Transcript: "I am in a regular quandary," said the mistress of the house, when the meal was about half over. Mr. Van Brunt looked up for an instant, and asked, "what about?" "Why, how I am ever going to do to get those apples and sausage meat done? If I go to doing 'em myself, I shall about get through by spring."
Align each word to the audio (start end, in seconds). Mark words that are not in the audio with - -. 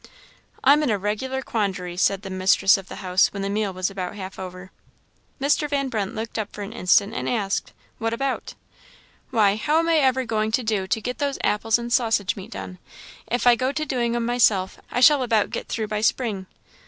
"I 0.63 0.73
am 0.73 0.81
in 0.81 0.89
a 0.89 0.97
regular 0.97 1.43
quandary," 1.43 1.95
said 1.95 2.23
the 2.23 2.31
mistress 2.31 2.75
of 2.75 2.87
the 2.87 2.95
house, 3.05 3.27
when 3.31 3.43
the 3.43 3.51
meal 3.51 3.71
was 3.71 3.91
about 3.91 4.15
half 4.15 4.39
over. 4.39 4.71
Mr. 5.39 5.69
Van 5.69 5.89
Brunt 5.89 6.15
looked 6.15 6.39
up 6.39 6.51
for 6.51 6.63
an 6.63 6.73
instant, 6.73 7.13
and 7.13 7.29
asked, 7.29 7.71
"what 7.99 8.11
about?" 8.11 8.55
"Why, 9.29 9.57
how 9.57 9.75
I 9.75 9.77
am 9.81 9.89
ever 9.89 10.25
going 10.25 10.51
to 10.53 10.63
do 10.63 10.87
to 10.87 11.01
get 11.01 11.19
those 11.19 11.37
apples 11.43 11.77
and 11.77 11.93
sausage 11.93 12.35
meat 12.35 12.49
done? 12.49 12.79
If 13.27 13.45
I 13.45 13.55
go 13.55 13.71
to 13.71 13.85
doing 13.85 14.15
'em 14.15 14.25
myself, 14.25 14.79
I 14.89 15.01
shall 15.01 15.21
about 15.21 15.51
get 15.51 15.67
through 15.67 15.89
by 15.89 16.01
spring." 16.01 16.47